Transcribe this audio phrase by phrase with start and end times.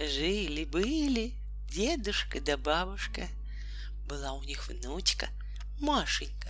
[0.00, 1.34] Жили-были
[1.68, 3.28] дедушка да бабушка.
[4.08, 5.28] Была у них внучка
[5.78, 6.48] Машенька.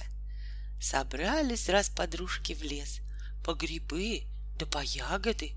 [0.81, 3.01] Собрались раз подружки в лес
[3.45, 4.23] по грибы
[4.57, 5.55] да по ягоды.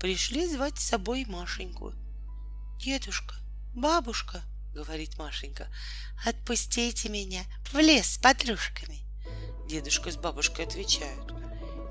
[0.00, 1.92] Пришли звать с собой Машеньку.
[2.80, 3.34] Дедушка,
[3.74, 4.42] бабушка,
[4.72, 5.68] говорит Машенька,
[6.24, 9.00] отпустите меня в лес с подружками.
[9.68, 11.30] Дедушка с бабушкой отвечают.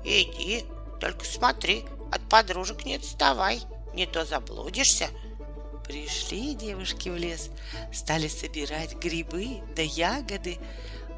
[0.04, 0.64] Иди,
[1.00, 3.62] только смотри, от подружек не отставай,
[3.94, 5.10] не то заблудишься.
[5.86, 7.50] Пришли девушки в лес,
[7.92, 10.58] стали собирать грибы да ягоды.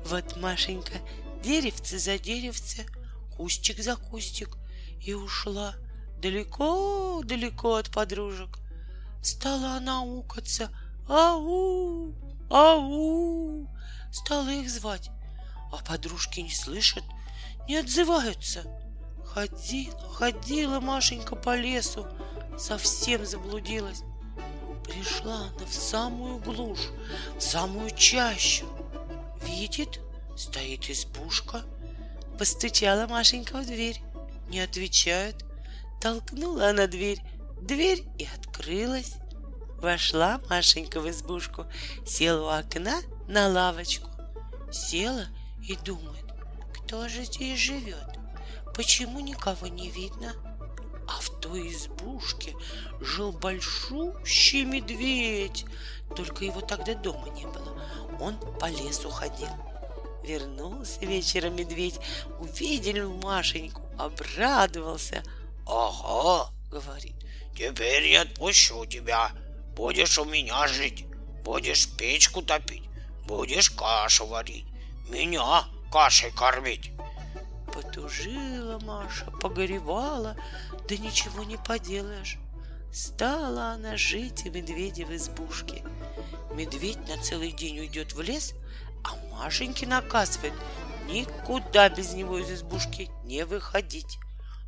[0.04, 0.94] Вот Машенька
[1.42, 2.84] деревце за деревце,
[3.36, 4.56] кустик за кустик,
[5.00, 5.74] и ушла
[6.20, 8.58] далеко-далеко от подружек.
[9.22, 10.70] Стала она укаться,
[11.08, 12.12] ау,
[12.50, 13.68] ау,
[14.12, 15.10] стала их звать,
[15.72, 17.04] а подружки не слышат,
[17.68, 18.64] не отзываются.
[19.24, 22.06] Ходила, ходила Машенька по лесу,
[22.58, 24.02] совсем заблудилась.
[24.96, 26.88] Пришла она в самую глушь,
[27.36, 28.66] в самую чащу.
[29.42, 30.00] Видит,
[30.36, 31.64] стоит избушка.
[32.38, 34.00] Постучала Машенька в дверь.
[34.48, 35.44] Не отвечают.
[36.00, 37.20] Толкнула она дверь.
[37.60, 39.16] Дверь и открылась.
[39.82, 41.66] Вошла Машенька в избушку,
[42.06, 44.08] села у окна на лавочку.
[44.72, 45.26] Села
[45.62, 46.24] и думает,
[46.72, 48.18] кто же здесь живет?
[48.74, 50.32] Почему никого не видно?
[51.08, 52.54] А в той избушке
[53.00, 55.64] жил большущий медведь.
[56.14, 57.80] Только его тогда дома не было.
[58.20, 59.48] Он по лесу ходил.
[60.24, 62.00] Вернулся вечером медведь,
[62.40, 65.22] увидел Машеньку, обрадовался.
[65.66, 67.14] «Ага»,— говорит,—
[67.56, 69.30] «теперь я отпущу тебя.
[69.76, 71.04] Будешь у меня жить,
[71.44, 72.84] будешь печку топить,
[73.26, 74.66] будешь кашу варить,
[75.08, 76.90] меня кашей кормить».
[77.72, 80.34] Потужила Маша, погоревала,
[80.88, 82.38] да ничего не поделаешь.
[82.92, 85.82] Стала она жить у медведя в избушке.
[86.54, 88.54] Медведь на целый день уйдет в лес,
[89.04, 90.54] а Машеньке наказывает
[91.06, 94.18] никуда без него из избушки не выходить.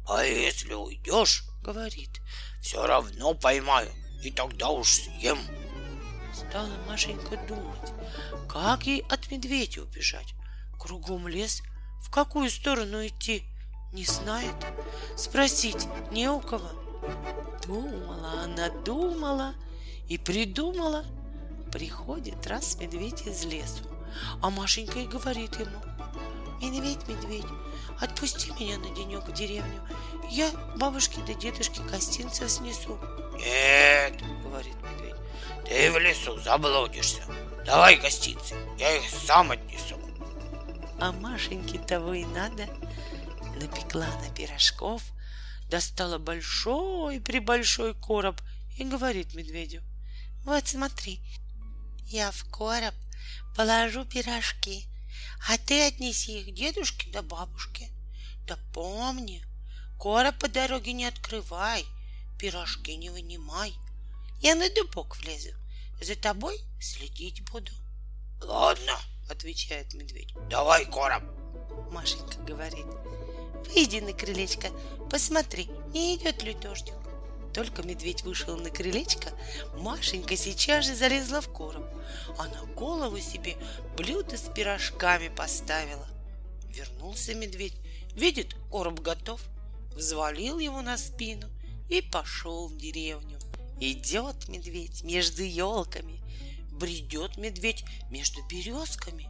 [0.07, 2.21] А если уйдешь, говорит,
[2.61, 3.91] все равно поймаю,
[4.23, 5.39] и тогда уж съем.
[6.35, 7.93] Стала Машенька думать,
[8.49, 10.35] как ей от медведя убежать.
[10.79, 11.63] Кругом лес,
[12.01, 13.45] в какую сторону идти,
[13.93, 14.55] не знает.
[15.17, 16.69] Спросить не у кого.
[17.67, 19.55] Думала она, думала
[20.09, 21.05] и придумала.
[21.73, 23.85] Приходит раз медведь из лесу,
[24.41, 25.77] а Машенька и говорит ему,
[26.63, 27.45] «Медведь, медведь,
[28.01, 29.81] отпусти меня на денек в деревню,
[30.31, 32.99] я бабушке да дедушке гостинцев снесу».
[33.37, 35.15] «Нет»,— говорит медведь,
[35.67, 37.23] «ты в лесу заблудишься,
[37.67, 39.97] давай гостинцы, я их сам отнесу».
[41.01, 42.67] А Машеньке того и надо.
[43.61, 45.03] Напекла на пирожков,
[45.69, 48.41] достала большой прибольшой короб
[48.77, 49.83] и говорит медведю,
[50.45, 51.21] «Вот смотри,
[52.07, 52.95] я в короб
[53.57, 54.87] положу пирожки,
[55.49, 57.91] а ты отнеси их дедушке да бабушке.
[58.47, 59.45] Да помни,
[59.99, 61.85] короб по дороге не открывай,
[62.39, 63.75] пирожки не вынимай.
[64.41, 65.51] Я на дубок влезу,
[66.01, 67.73] за тобой следить буду.
[68.41, 68.97] Ладно,
[69.29, 70.33] отвечает медведь.
[70.49, 71.25] Давай короб.
[71.91, 72.87] Машенька говорит.
[73.67, 74.69] Выйди на крылечко,
[75.11, 76.95] посмотри, не идет ли дождик.
[77.53, 79.31] Только медведь вышел на крылечко,
[79.75, 81.87] Машенька сейчас же залезла в короб,
[82.39, 83.57] а на голову себе
[83.97, 86.07] блюдо с пирожками поставила.
[86.69, 87.77] Вернулся медведь,
[88.15, 89.41] видит, короб готов,
[89.93, 91.49] взвалил его на спину
[91.89, 93.39] и пошел в деревню.
[93.81, 96.21] Идет медведь между елками,
[96.73, 99.29] бредет медведь между березками,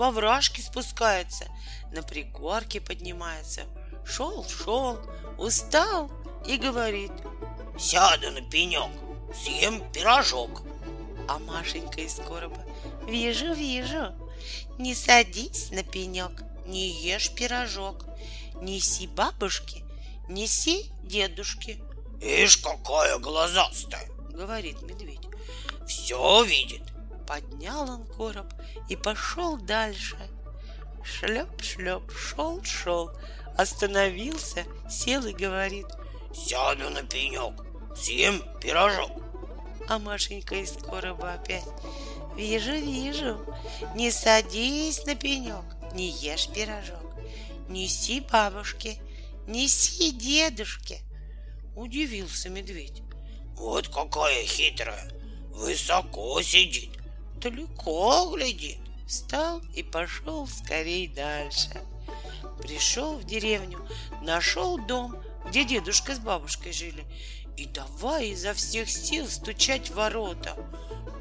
[0.00, 1.44] во вражки спускается,
[1.92, 3.66] на пригорке поднимается.
[4.06, 4.98] Шел, шел,
[5.36, 6.10] устал
[6.46, 7.12] и говорит—
[7.78, 8.90] Сяду на пенек,
[9.34, 10.62] съем пирожок.
[11.28, 12.64] А Машенька из короба
[13.06, 14.14] Вижу, вижу
[14.78, 16.32] Не садись на пенек
[16.66, 18.06] Не ешь пирожок
[18.60, 19.84] Неси бабушке
[20.28, 21.78] Неси дедушке
[22.20, 25.28] Ишь, какая глазастая Говорит медведь
[25.86, 26.89] Все видит
[27.30, 28.52] Поднял он короб
[28.88, 30.18] и пошел дальше
[31.04, 33.12] Шлеп-шлеп, шел-шел
[33.56, 35.86] Остановился, сел и говорит
[36.34, 37.54] Сяду на пенек
[37.96, 39.12] съем пирожок.
[39.86, 41.64] А Машенька из короба опять.
[42.36, 43.38] Вижу, вижу.
[43.94, 47.14] Не садись на пенек, не ешь пирожок.
[47.68, 48.98] Неси бабушке,
[49.46, 50.98] неси дедушке.
[51.76, 53.02] Удивился медведь.
[53.54, 55.12] Вот какая хитрая.
[55.50, 56.99] Высоко сидит,
[57.40, 58.78] далеко глядит.
[59.06, 61.82] Встал и пошел скорей дальше.
[62.62, 63.84] Пришел в деревню,
[64.22, 65.16] нашел дом,
[65.48, 67.04] где дедушка с бабушкой жили,
[67.56, 70.54] и давай изо всех сил стучать в ворота.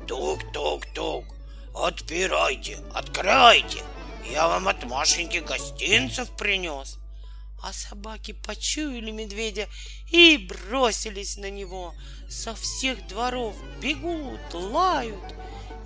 [0.07, 1.25] Тук-тук-тук,
[1.73, 3.83] отпирайте, откройте,
[4.31, 6.99] я вам от Машеньки гостинцев принес.
[7.61, 9.67] А собаки почуяли медведя
[10.11, 11.93] и бросились на него.
[12.29, 15.23] Со всех дворов бегут, лают.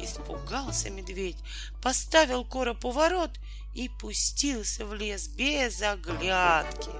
[0.03, 1.37] Испугался медведь,
[1.81, 3.31] поставил короб у ворот
[3.73, 6.91] и пустился в лес без оглядки.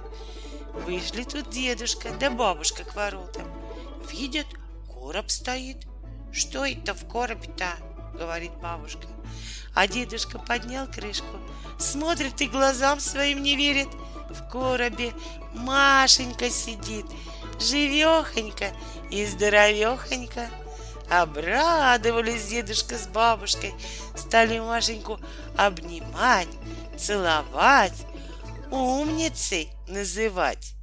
[0.72, 3.46] Вышли тут дедушка да бабушка к воротам.
[4.10, 4.46] Видят,
[4.90, 5.86] короб стоит.
[6.32, 7.68] Что это в коробе-то?
[8.14, 9.06] говорит бабушка.
[9.74, 11.36] А дедушка поднял крышку,
[11.78, 13.88] смотрит и глазам своим не верит.
[14.30, 15.12] В коробе
[15.52, 17.04] Машенька сидит,
[17.60, 18.72] живехонька
[19.10, 20.48] и здоровехонька.
[21.10, 23.74] Обрадовались дедушка с бабушкой,
[24.16, 25.20] стали Машеньку
[25.56, 26.48] обнимать,
[26.98, 28.06] целовать,
[28.70, 30.74] умницей называть.